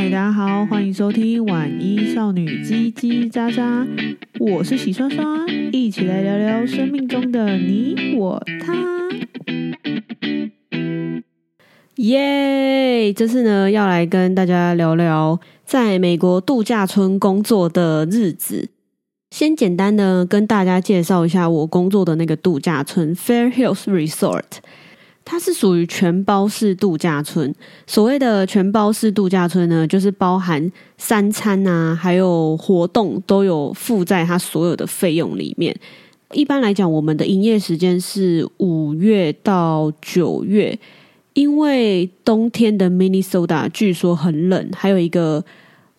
[0.00, 3.84] 嗨，大家好，欢迎收听晚一少女叽叽喳喳，
[4.38, 8.76] 我是喜刷刷，一起来聊聊生命中的你我他。
[11.96, 13.12] 耶！
[13.12, 18.68] 这次呢，要来跟大家聊聊在美国度假村工作的日子。
[19.32, 24.58] 先简单的跟大家介绍一下我工作的那个度假村 Fair Hills Resort。
[25.30, 27.54] 它是属于全包式度假村。
[27.86, 35.78] 所谓的全包式度假村呢，就是包含三餐啊，还有活动都有附在它所有的费用里面。
[36.32, 40.78] 一般来讲，我们的营业时间是五月到九月，
[41.34, 45.44] 因为冬天的 Minnesota 据说很冷，还有一个。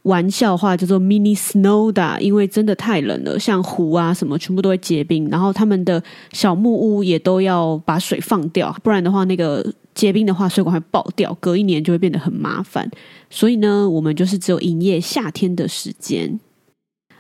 [0.10, 6.02] 玩笑话叫做 mini snowda，因为真的太冷了，像湖啊什么全部都会结冰，然后他们的
[6.34, 12.90] 小木屋也都要把水放掉，不然的话那个结冰的话水管会爆掉，隔一年就会变得很麻烦。
[13.30, 16.40] 所以呢，我们就是只有营业夏天的时间，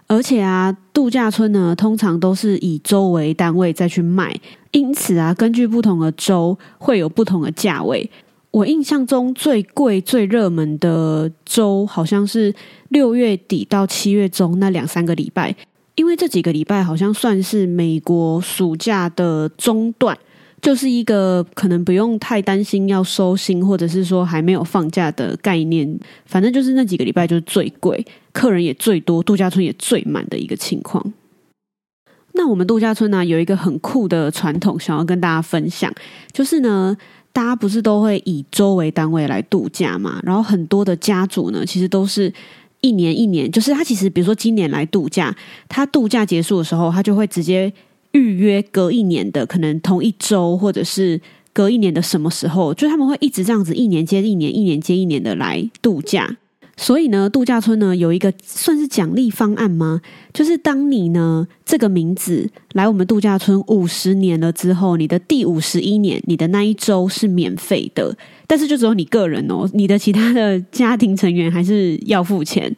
[0.07, 4.35] 而且啊，度假村呢通常都是以周为单位再去卖，
[4.71, 8.09] 因此啊，根据不同的周会有不同的价位。
[8.51, 12.53] 我印象中最贵、最热门的周，好像是
[12.89, 15.55] 六月底到七月中那两三个礼拜，
[15.93, 20.17] 因为这几个礼拜好像算是美国暑假的中段，
[20.59, 25.99] 就是一个可能不用太担心要收心，或者是说还没有放假的概念。
[26.25, 28.03] 反正就是那几个礼拜就是最贵，
[28.33, 31.13] 客人也最多，度假村也最满的一个情况。
[32.33, 35.93] 那我们度假村呢，有一个很酷的传统，想要跟大家分享，
[36.33, 36.97] 就是呢。
[37.31, 40.19] 大家不是都会以周为单位来度假嘛？
[40.23, 42.33] 然后很多的家族呢，其实都是
[42.81, 45.35] 一年一年，就是他其实比如说今年来度假，
[45.67, 47.71] 他度假结束的时候，他就会直接
[48.11, 51.21] 预约隔一年的，可能同一周或者是
[51.53, 56.37] 隔一年的什么时候，就他们会一直这样子一年接一年，一年接一年的来度假。
[56.81, 59.99] 所以呢，度假村呢有一个算是奖励方案吗？
[60.33, 68.15] 就是当你呢这个名字来我们度假村五十年了之后，你的第五十一年，你的那一周是免费的，
[68.47, 72.73] 但是就只有你个人哦，你的其他的家庭成员还是要付钱。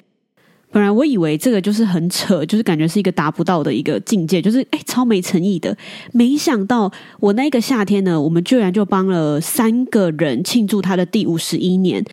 [0.72, 5.78] 本来我以为这个就是很扯，就是感觉是一个达不到的一个境界，就是哎超没诚意的。
[6.12, 12.04] 没想到我那个夏天呢，我们居然就帮了三个人庆祝他的第五十一年。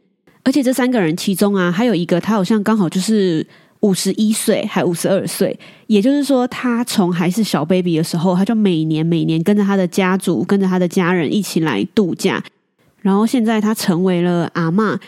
[0.49, 3.47] 而且这三个人其中啊，还有一个他好像刚好就是
[3.81, 5.55] 五十一岁，还五十二岁。
[5.89, 12.43] 也就是说，他从还是小 baby 的时候，他就每年每年跟着他的家族，跟着他的家人一起来度假。
[13.03, 14.99] 然后现在他成为了阿嬷，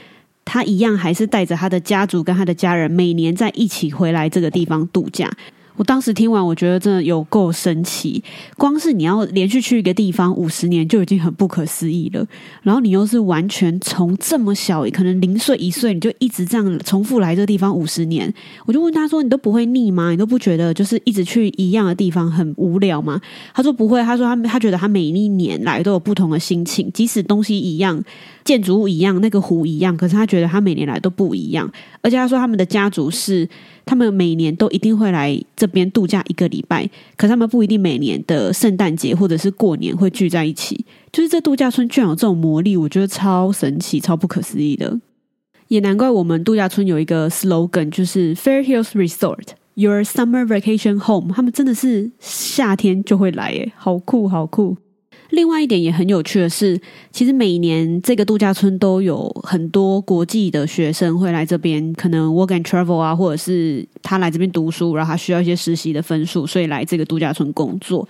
[0.44, 5.26] 他一样还是带着他的家族跟他的家人，每年在一起回来这个地方度假。
[5.80, 8.22] 我当时听完，我觉得真的有够神奇。
[8.58, 12.22] 光是你要连续去一个地方五十年，就已经很不可思议了。
[12.62, 18.30] 然后你又是完全从这么小，可能零岁一岁，你就一直这样重复来这个地方五十年。
[18.66, 20.10] 我就问他说：“你都不会腻吗？
[20.10, 23.18] 你都不觉得就是一直去一样的地方很无聊吗？”
[23.54, 28.04] 他说：“不会。”他说他：“他他觉得他每一年来都有不同的心情，即使东西一样，
[28.50, 31.70] 建筑物一样，那个湖一样，可是他觉得他每年来都不一样。
[32.02, 33.48] 而且他说他们的家族是。”
[33.86, 40.84] 他们每年都一定会来这边度假一个礼拜，可是他们不一定每年的圣诞节或者是过年会聚在一起。
[41.10, 44.96] 就是这度假村居然有这种魔力，我觉得超神奇、超不可思议的。
[45.66, 51.34] 也难怪我们度假村有一个 slogan，就是 Fair Hills Resort Your Summer Vacation Home。
[51.34, 54.76] 他们真的是夏天就会来，耶，好酷，好酷。
[55.40, 56.78] 另外一点也很有趣的是，
[57.10, 68.06] 其实每年这个度假村都有很多国际的学生会来这边，可能 work and travel 啊，或者是他来这边读书，然后他需要一些实习的分数，所以来这个度假村工作。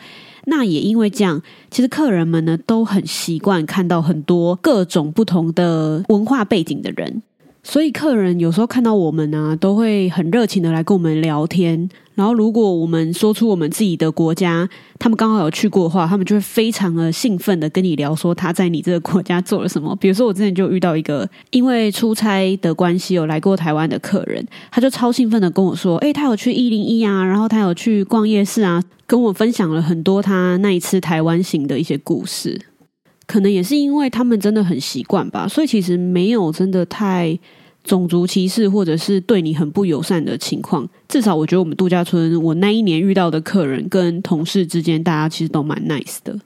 [0.47, 1.41] 那也因为这样，
[1.71, 7.23] 其实客人们呢都很习惯看到很多各种不同的文化背景的人。
[7.63, 11.89] 所以客人有时候看到我们呢、都会很热情的来跟我们聊天。
[12.15, 19.95] 然后如果我们说出我们自己的国家，他们刚好有去过的话，他们就会非常的兴奋的跟你聊，说他在你这个国家做了什么。
[19.97, 32.61] 比如说我之前就遇到一个因为出差的关系有来过台湾的客人，他就超兴奋的跟我说：“诶，他有去一零一啊，然后他有去逛夜市啊，跟我分享了很多他那一次台湾行的一些故事。”
[33.27, 37.39] 可能也是因为他们真的很习惯吧，所以其实没有真的太
[37.83, 40.89] 种族歧视或者是对你很不友善的情况。
[41.09, 46.39] 至少我觉得我们度假村，我那一年遇到的客人跟同事之间，大家其实都蛮 nice 的。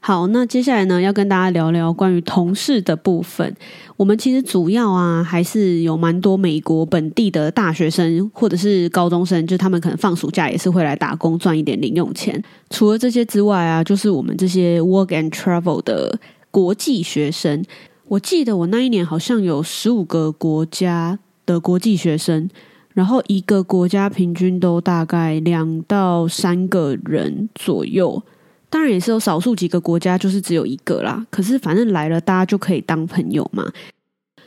[0.00, 3.52] 好，那接下来呢，要跟大家聊聊关于同事的部分。
[3.96, 12.40] 我们其实主要啊，还是有蛮多美国本地的大学生或者是高中生，就他们可能放暑假也是会来打工赚一点零用钱。
[12.70, 16.16] 除了这些之外啊，就是我们这些 work and travel 的
[16.52, 17.64] 国际学生。
[18.08, 22.48] 我记得我那一年好像有十五个国家的国际学生，
[22.94, 28.22] 然后一个国家平均都大概两到三个人左右。
[28.70, 31.26] 当然也是有少数几个国家就是只有一个啦。
[31.30, 33.70] 可是反正来了，大家就可以当朋友嘛。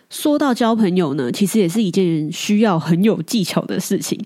[0.09, 4.19] 说到交朋友呢，其实也是一件需要很有技巧的事情。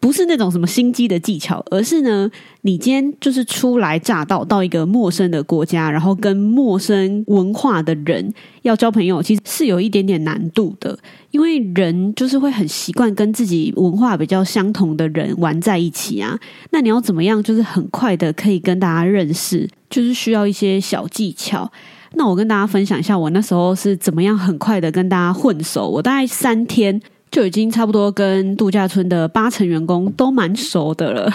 [0.00, 2.30] 不是那种什么心机的技巧，而是呢，
[2.62, 10.96] 你今天就是初来乍到，到一个陌生的国家，然后跟陌生文化的人要交朋友，其实是有一点点难度的。
[11.32, 16.38] 因为人就是会很习惯跟自己文化比较相同的人玩在一起啊。
[16.70, 21.70] 那你要怎么样，就是很快的可以跟大家认识，就是需要一些小技巧。
[22.14, 25.88] 那我跟大家分享一下，我那时候是怎么样很快的跟大家混熟。
[25.88, 27.00] 我大概三天。
[27.30, 31.32] 就已经差不多跟度假村的八成员工都蛮熟的了。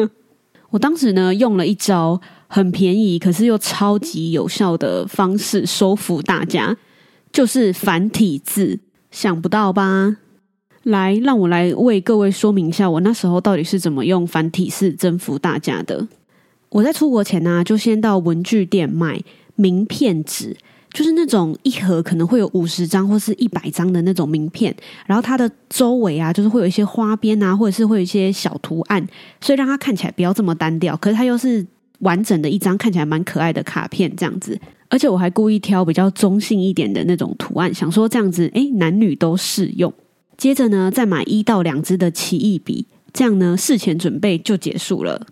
[0.70, 6.76] 我当时呢，用了一招很便宜，可是又超级有效的方式收服大家，
[7.32, 8.80] 就是繁体字。
[9.10, 10.18] 想不到吧？
[10.82, 16.06] 来，让我来为各位说明一下，我那时候到底是怎么用繁体字征服大家的。
[16.68, 19.22] 我在出国前呢，就先到文具店买
[19.54, 20.56] 名片纸。
[20.98, 24.74] 就是那种一盒可能会有五十张或是一百张的那种名片，
[25.06, 29.06] 然后它的周围啊，就是会有一些花边啊，或者是会有一些小图案，
[29.40, 30.96] 所以让它看起来不要这么单调。
[30.96, 31.64] 可是它又是
[32.00, 34.60] 完整的一张，看起来蛮可爱的卡片这样子。
[34.88, 39.94] 而且我还故意挑比较中性一点的那种图案，想说这样子，诶，男女都适用。
[40.36, 45.28] 接着呢，再买一到两支的奇异笔，这样呢，事前准备就结束了。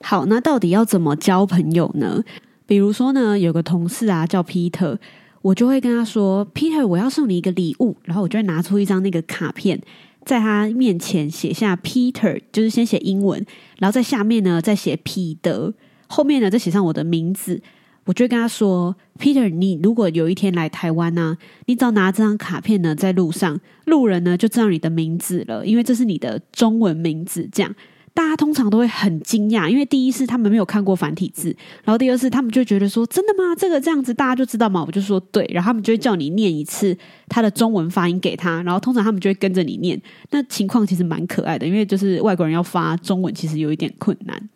[0.00, 2.24] 好，那到底要怎么交朋友呢？
[2.66, 4.96] 比如说呢，有个同事啊叫 Peter，
[5.42, 9.78] 我就会跟他说：“Peter，我要送你一个礼物。”然后我就会拿出一张那个卡片，
[10.24, 13.44] 在他面前写下 Peter，就是先写英文，
[13.78, 15.74] 然后在下面呢再写彼得，
[16.06, 17.60] 后面呢再写上我的名字。
[18.06, 21.36] 我就会跟他说：“Peter，你如果有一天来台湾呢，
[21.66, 27.74] 你只要拿这张卡片呢，在路上，路人呢就知道你的名字了，因为这是你的中文名字。”这样。
[28.14, 31.48] 大家通常都会很惊讶，因为第一是他们没有看过繁体字，
[31.82, 33.54] 然后第二是他们就觉得说：“真的吗？
[33.58, 36.96] 这个这样子大家就知道吗？”我就说：“对。”然后他们就会叫你念一次
[37.28, 40.00] 他的中文发音给他，然后通常他们就会跟着你念。
[40.30, 44.48] 那情况其实蛮可爱的，因为就是外国人要发中文其实有一点困难，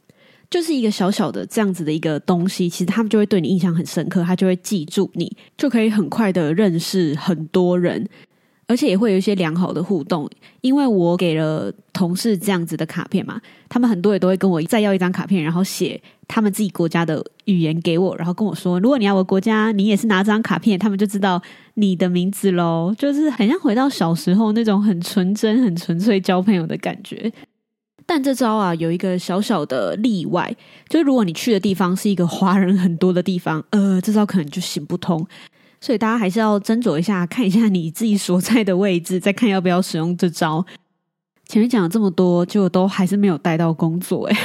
[0.48, 8.08] 就是一个小小的这样子的一个东西，其实他们就会对你印象很深刻，他就会记住你，就可以很快的认识很多人。
[8.68, 10.30] 而且也会有一些良好的互动，
[10.60, 21.42] 因为我给了同事这样子的卡片嘛，他们很多也都会跟我再要一张卡片，然后写他们自己国家的语言给我，然后跟我说，如果你要我国家，你也是拿这张卡片，他们就知道
[21.74, 27.32] 你的名字喽，就是很像回到小时候那种很纯真、很纯粹交朋友的感觉。
[28.04, 30.54] 但这招啊，有一个小小的例外，
[30.88, 35.26] 就是如果你去的地方是一个华人很多的地方，呃，这招可能就行不通。
[35.80, 40.64] 所以大家还是要斟酌一下，看一下你自己所在的位置，再看要不要使用这招。
[41.46, 44.36] 前面讲了这么多，就都还是没有带到工作诶。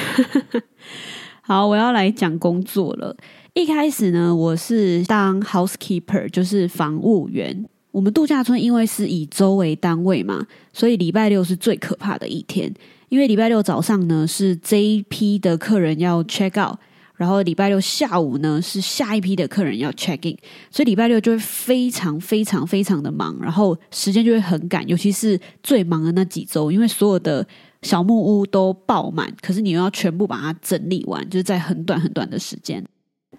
[1.42, 3.16] 好，我要来讲工作了。
[3.54, 7.66] 一开始呢，我是当 housekeeper，就是房务员。
[7.92, 12.74] 我们度假村因为是以周为单位嘛，所以礼拜六是最可怕的一天，
[13.10, 16.80] 因为礼拜六早上呢是这一批的客人要 check out。
[17.24, 20.38] 然后礼拜六下午呢，是下一批的客人要 check in，
[20.70, 27.48] 所以礼拜六就会非常非常非常的忙，然后时间就会很赶，尤其是最忙的那几周，因为所有的
[27.82, 32.84] 小木屋都爆满，可是你又要全部把它整理完，就是在很短很短的时间。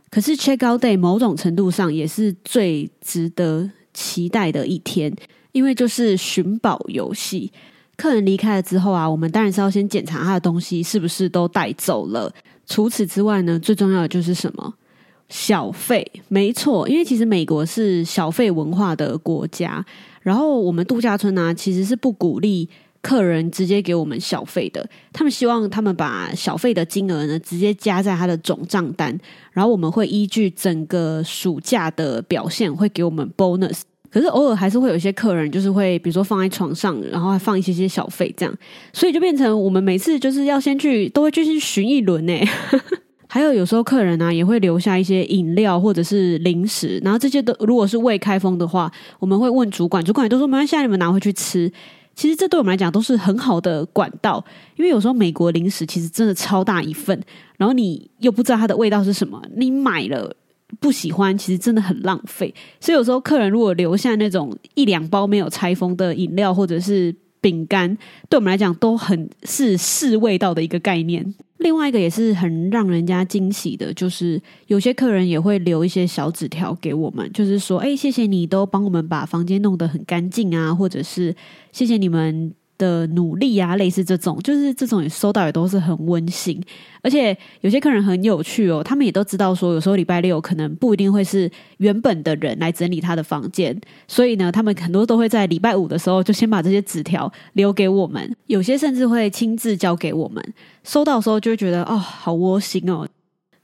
[0.08, 5.14] 可是 check out day 某种程度上也是最值得期待的一天，
[5.52, 7.52] 因为就是寻宝游戏。
[7.96, 12.32] 客人离开了之后啊，我们当然是要先检查他的东西是不是都带走了。
[12.66, 14.74] 除此之外呢，最重要的就是什么？
[15.28, 16.10] 小费。
[16.28, 19.84] 没错，因为其实美国是小费文化的国家，
[20.22, 22.68] 然后我们度假村呢，其实是不鼓励
[23.00, 24.86] 客人直接给我们小费的。
[25.12, 29.18] 他们希望他们把小费的金额呢，直接加在他的总账单，
[29.52, 33.80] 然后我们会依据整个暑假的表现，会给我们 bonus。
[34.14, 38.54] 可是偶尔还是会有一些客人，就是会比如说放在床上，然后还放一些些小费这样，
[38.92, 42.32] 所以就变成我们每次就是要先去，都会去寻一轮呢。
[43.26, 51.68] 还有有时候客人呢、也会留下一些饮料或者是零食，然后这些都如果是未开封的话，我们会问主管，主管也都说没关系，你们拿回去吃。
[52.14, 54.44] 其实这对我们来讲都是很好的管道，
[54.76, 57.20] 因为有时候美国零食其实真的超大一份，
[57.56, 60.36] 然后你又不知道它的味道是什么，你买了。
[60.80, 62.54] 不喜欢，其实真的很浪费。
[62.80, 67.96] 所以有时候客人如果留下那种一两包没有拆封的饮料或者是饼干，
[68.28, 71.34] 对我们来讲都很是试味道的一个概念。
[71.58, 81.34] 另外一个也是很让人家惊喜的，就是有些客人也会留一些小纸条给我们，就是说，哎，谢谢你都帮我们把房间弄得很干净啊，或者是
[81.72, 82.52] 谢谢你们。
[82.78, 86.60] 的努力啊，类似这种，就是这种也收到也都是很温馨，
[87.02, 93.78] 而且有些客人很有趣哦，他们也都知道说，有时候礼拜六可能不一定会是原本的人来整理他的房间，
[94.08, 100.42] 所以呢，他们很多都会在礼拜五的时候就先把这些纸条留给我们，有些甚至会亲自交给我们，
[100.82, 103.06] 收到的时候就会觉得哦，好窝心哦。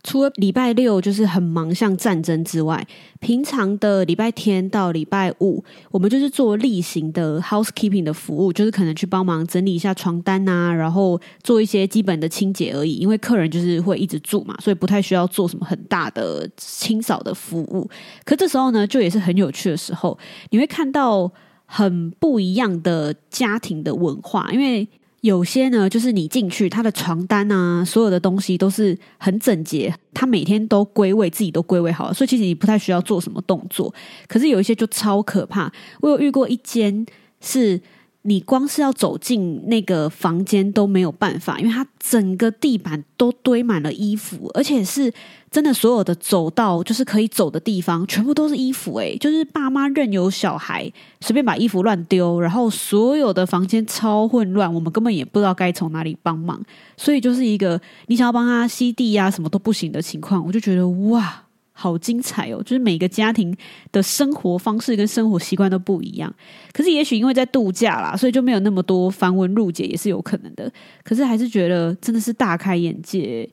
[0.03, 2.87] 除了礼拜六就是很忙，像战争之外，
[3.21, 12.95] 平常的礼拜天到礼拜五，我们就是做例行的 housekeeping 的服务，就是可能去帮忙整理一下床单啊，然后做一些基本的清洁而已。
[12.95, 17.89] 因为客人就是会一直住嘛，所以不太需要做什么很大的清扫的服务。
[18.25, 21.31] 可这时候呢，就也是很有趣的时候，你会看到
[21.67, 24.89] 很不一样的家庭的文化，因为。
[25.21, 33.95] 有些呢，就是你进去，他的床单啊，所有的东西都是很整洁，他每天都归位，自己都归位好了，所以其实你不太需要做什么动作。
[34.27, 37.05] 可是有一些就超可怕，我有遇过一间
[37.41, 37.81] 是。
[38.23, 45.11] 你光是要走进那个房间都没有办法，因为它整个地板都堆满了衣服，而且是
[45.51, 56.63] 真的所有的走道就是可以走的地方全部都是衣服，诶，就是爸妈任由小孩随便把衣服乱丢，然后所有的房间超混乱，我们根本也不知道该从哪里帮忙，
[56.99, 61.45] 所以就是一个你想要帮他吸地呀，什么都不行的情况，我就觉得哇。
[61.81, 62.63] 好精彩哦！
[62.63, 63.57] 就是每个家庭
[63.91, 66.31] 的生活方式跟生活习惯都不一样。
[66.75, 70.71] 可是也许因为在度假啦，所以就没有那么多繁文缛节，也是有可能的。
[71.03, 73.49] 可是还是觉得真的是大开眼界。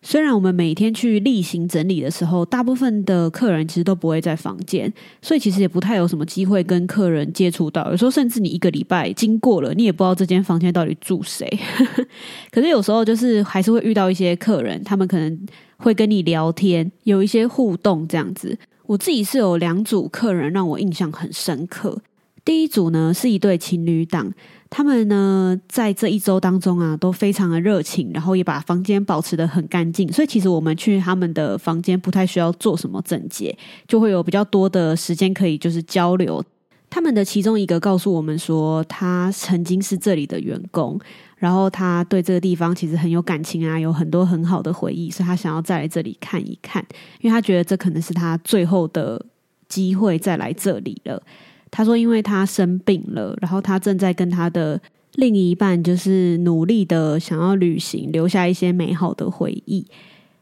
[0.00, 7.90] 虽然我们每天去例行整理的时候，大部分的客人其实都不会在房间，所以其实也不太有什么机会跟客人接触到。
[7.90, 11.50] 有时候甚至你一个礼拜经过了，你也不知道这间房间到底住谁。
[12.52, 15.36] 可是有时候就是还是会遇到一些客人，他们可能。
[15.76, 18.58] 会跟你聊天，有一些互动这样子。
[18.86, 22.00] 我自己是有两组客人让我印象很深刻。
[22.44, 24.32] 第一组呢是一对情侣档，
[24.70, 30.12] 他们呢在这一周当中啊都非常的热情，然后也把房间保持得很干净。
[30.12, 33.56] 所以其实我们去他们的房间不太需要做什么整洁，
[33.88, 36.40] 就会有比较多的时间可以就是交流。
[36.88, 40.96] 他们的其中一个告诉我们说，他曾经是这里的员工。
[41.46, 46.84] 然后他对这个地方其实很有感情啊，有很多很好的回忆，所以他想要再来这里看一看，
[47.20, 49.24] 因为他觉得这可能是他最后的
[49.68, 51.22] 机会再来这里了。
[51.70, 54.80] 他说，因为他生病了，然后他正在跟他的
[55.14, 59.86] 另一半就是努力的想要旅行，留下一些美好的回忆。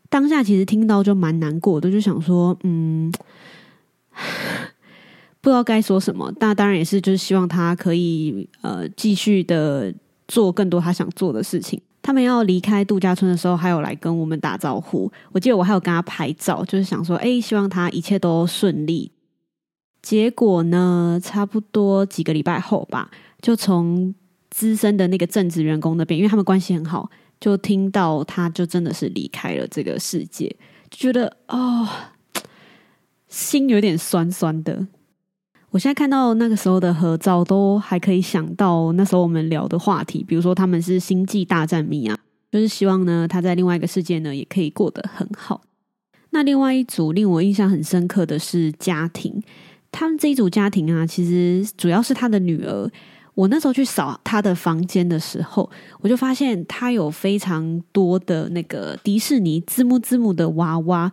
[0.09, 3.13] 当下其实听到就蛮难过的，就想说，嗯，
[5.43, 6.33] 不知道该说什么。
[6.41, 9.93] 那当然也是，就是希望他可以呃继续的。
[10.29, 11.81] 做更多他想做的事情。
[12.03, 15.11] 他们要离开度假村的时候，还有来跟我们打招呼。
[15.33, 19.11] 我记得我还有跟他拍照，就是想说，哎，希望他一切都顺利。
[20.03, 24.15] 结果呢，差不多几个礼拜后吧，就从
[24.51, 27.09] 资深的那个正职员工那边，因为他们关系很好，
[27.41, 30.55] 就听到他就真的是离开了这个世界，
[30.91, 31.89] 就觉得哦，
[33.29, 34.87] 心有点酸酸的。
[35.75, 42.17] 我现在看到那个时候的合照，都还可以想到那时候我们聊的话题，比如说他们是星际大战迷啊，
[42.53, 45.63] 就是希望呢他在另外一个世界呢也可以过得很好。
[46.31, 49.43] 那另外一组令我印象很深刻的是家庭，
[49.91, 52.89] 他们这一组家庭啊，其实主要是他的女儿。
[53.35, 55.69] 我那时候去扫他的房间的时候，
[56.01, 61.11] 我就发现他有非常多的那个迪士尼字幕字幕的娃娃。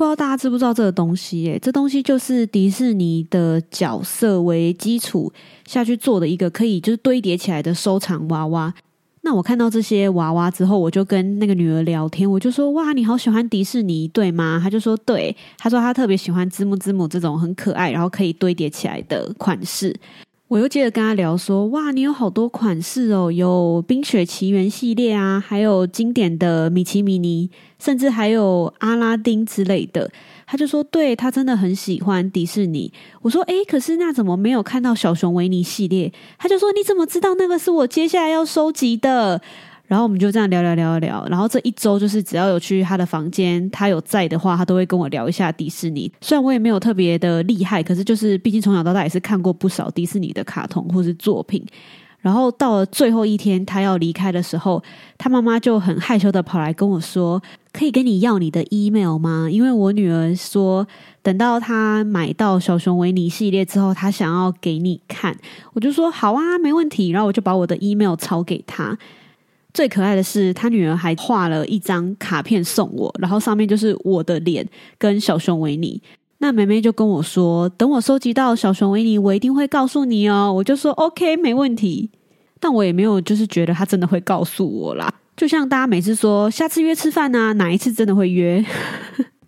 [0.00, 1.42] 不知道大家知不知道这个东西？
[1.42, 5.30] 耶，这东西就是迪士尼的角色为基础
[5.66, 8.72] 下去做的一个可以就是堆叠起来的收藏娃娃。
[9.20, 19.94] 那我看到这些娃娃之后，我就跟那个女儿聊天，我就说：“哇，你好喜欢迪士尼，对吗？”她就说：“对。”她说她特别喜欢积木积木这种很可爱，然后可以堆叠起来的款式。
[20.50, 30.10] 我又接着跟他聊说，哇，你有好多款式哦，有冰雪奇缘系列啊，还有经典的米奇米妮，甚至还有阿拉丁之类的。
[30.48, 32.92] 他就说，对，他真的很喜欢迪士尼。
[33.22, 36.12] 我说，诶，可是那怎么没有看到小熊维尼系列？
[36.36, 39.40] 他就说，你怎么知道那个是我接下来要收集的？
[39.90, 46.08] 然后我们就这样聊聊聊聊，然后这一周就是只要有去他的房间，他有在的话，他都会跟我聊一下迪士尼。
[46.20, 51.66] 虽然我也没有特别的厉害，可是就是毕竟从小到大也是看过不少迪士尼的卡通或是作品。
[52.20, 54.80] 然后到了最后一天，他要离开的时候，
[55.18, 57.42] 他妈妈就很害羞的跑来跟我说
[57.72, 59.48] ：“可以跟你要你的 email 吗？
[59.50, 60.86] 因为我女儿说，
[61.20, 65.36] 等到她买到小熊维尼系列之后，她想要给你看。”
[65.74, 68.96] 我就说：“好啊，没问题。”然后我就把我的 email 抄给她。
[69.72, 74.66] 最可爱的是，他女儿还画了一张卡片送我，然后上面就是我的脸
[74.98, 76.00] 跟小熊维尼。
[76.38, 82.10] 那妹妹就跟我说：“等我收集到小熊维尼，我一定会告诉你哦。”我就说：“OK，没问题。”
[82.58, 85.12] 但我也没有就是觉得他真的会告诉我啦。
[85.36, 88.64] 就像大家每次说下次约吃饭啊，哪一次真的会约？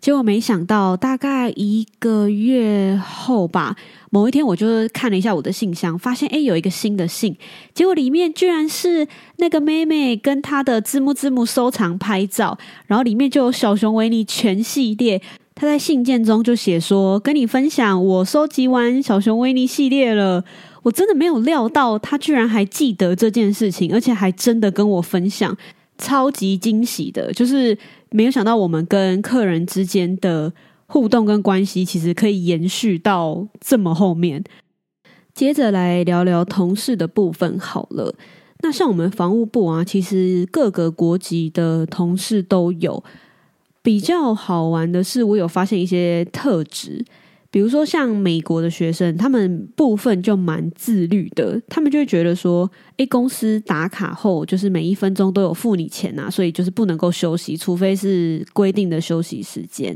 [0.03, 3.73] 结果没想到，大概一个月后吧，
[4.09, 7.33] 某一天我就看了一下我的信箱，发现诶有一个新的信，
[7.73, 9.07] 结果里面居然是
[9.37, 12.57] 那个妹妹跟她的字幕字幕收藏拍照，
[12.87, 15.21] 然后里面就有小熊维尼全系列。
[15.55, 20.43] 她在信件中就写说：“跟你分享，我收集完小熊维尼系列了。”
[20.83, 25.55] 我真的没有料到他居然还记得这件事情，而且还真的跟我分享，
[25.97, 27.31] 超级惊喜的。
[27.33, 27.77] 就是
[28.11, 30.53] 没有想到我们跟客人之间的
[30.87, 34.43] 互动跟关系，其实可以延续到这么后面。
[35.33, 38.13] 接着来聊聊同事的部分好了。
[38.59, 43.03] 那像我们房务部啊，其实各个国籍的同事都有。
[43.81, 47.03] 比较好玩的是，我有发现一些特质，
[47.53, 52.67] 比如说像美国的学生，他们部分就蛮自律的，他们就会觉得说，
[52.97, 59.95] 诶，公司打卡后就是每一分钟都有付你钱啊，所以就是不能够休息，除非是规定的休息时间。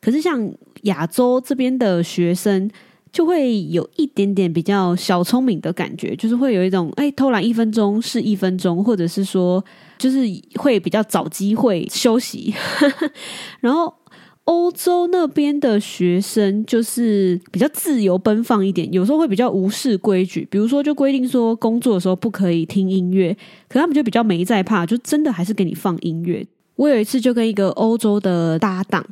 [0.00, 2.68] 可是像亚洲这边的学生，
[3.12, 9.64] 就会有一点点比较小聪明的感觉，就是会有一种哎，偷懒一分钟是一分钟，或者是说，
[9.96, 10.18] 就是
[10.56, 12.52] 会比较找机会休息。
[13.60, 13.94] 然后
[14.46, 23.36] 欧洲那边的学生就是比较自由奔放一点，有时候会比较无视规矩，比如说就规定说工作的时候不可以听音乐，
[23.68, 26.46] 可他们就比较没在怕，就真的还是给你放音乐。
[26.76, 29.04] 我有一次就跟一个欧洲的搭档。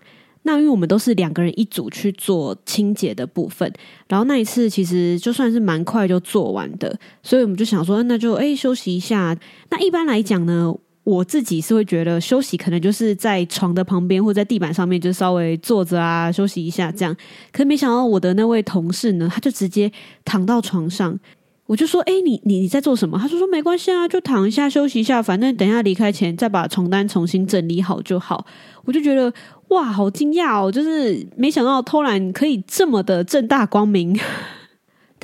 [0.46, 3.72] 那因为我们都是两个人一组去做清洁的部分，
[4.06, 9.34] 然后那一次其实就算是蛮快就做完的，所以我们就想说，那就诶休息一下。
[9.70, 10.74] 那一般来讲呢，
[11.04, 17.16] 我自己是会觉得休息可能就是在床的旁边或在地板上面就稍微坐着啊休息一下这样。
[17.52, 19.92] 可没想到我的那位同事呢，他就直接
[20.24, 21.18] 躺到床上，
[21.66, 23.18] 我就说，诶你你你在做什么？
[23.18, 28.44] 他说说没关系啊，就躺一下休息一下，反正等一下离开前再把床单重新整理好就好。
[28.84, 29.32] 我就觉得。
[29.68, 30.70] 哇，好惊讶哦！
[30.70, 34.16] 就是没想到偷懒可以这么的正大光明。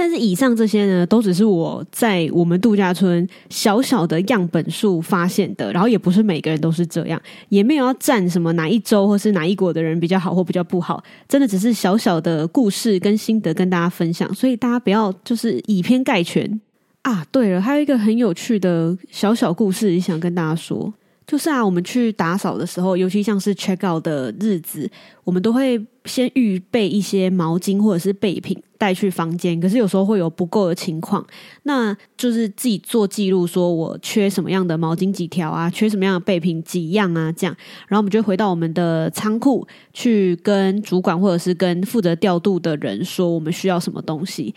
[0.01, 16.59] 但是以上这些呢，都只是我在我们度假村小小的样本数发现的，然后也不是每个人都是这样，也没有要站什么哪一州或是哪一国的人比较好或比较不好，真的只是小小的故事跟心得跟大家分享，所以大家不要就是以偏概全
[17.03, 17.23] 啊。
[17.31, 20.91] 对了，还有一个很有趣的小小故事，也想跟大家说。
[21.31, 24.91] 就是啊，我们去打扫的时候，尤其像是 check out 的日子，
[25.23, 29.61] 我们都会先预备一些毛巾或者是备品带去房间。
[29.61, 31.25] 可是有时候会有不够的情况，
[31.63, 37.57] 那就是自己做记录，说我缺什么样的毛巾几条啊，缺什么样的备品几样啊，这样。
[37.87, 44.53] 然后我们就回到我们的仓库去跟主管或者是跟负责调度的人说，我们需要什么东西。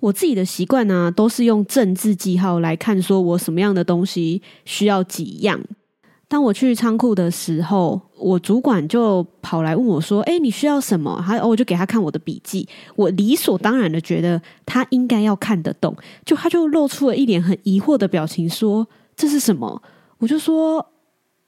[0.00, 5.60] 我自己的习惯呢，都是用正字记号来看，说我什么样的东西需要几样。
[6.28, 12.68] 当我去仓库的时候，我主管就跑来问我说：“诶，你需要什么？”他哦，我就给他看我的笔记。
[12.96, 19.80] 我理所当然的觉得他应该要看得懂，就他就露出了一脸很疑惑的表情，说：“这是什么？”
[20.18, 20.84] 我就说：“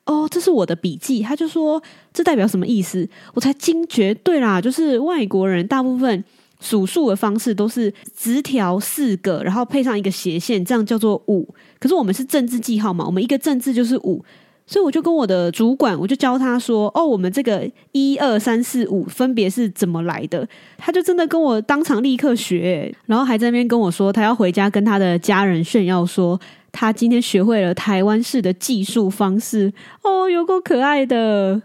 [0.06, 1.82] 哦，这是我的笔记。”他就说
[2.14, 6.22] ：“这代表什么意思？”我才惊觉，对啦，就是外国人大部分
[6.60, 11.52] 数数的方式都是直条四个，然后配上一个斜线，这样叫做五。
[11.80, 14.24] 可是我们是正字记号嘛，我们一个正字就是五。
[14.70, 26.38] 所以我就跟我的主管，我就教他说：“哦，我们这个一二三四五分别是怎么来的？”他就真的跟我当场立刻学，然后还在那边跟我说，他要回家跟他的家人炫耀说，
[26.70, 29.72] 他今天学会了台湾式的计数方式。
[30.02, 31.62] 哦，有够可爱的。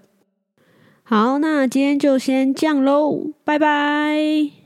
[1.03, 4.62] 好，那今天就先这样喽，拜拜。